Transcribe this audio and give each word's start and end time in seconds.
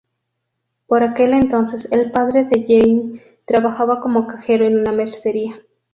Por 0.87 1.03
aquel 1.03 1.31
entonces, 1.31 1.87
el 1.91 2.09
padre 2.11 2.45
de 2.49 2.65
Jeanne 2.65 3.21
trabajaba 3.45 4.01
como 4.01 4.25
cajero 4.25 4.65
en 4.65 4.79
una 4.79 4.91
mercería. 4.91 5.61